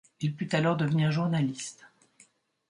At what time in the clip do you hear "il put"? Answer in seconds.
0.19-0.49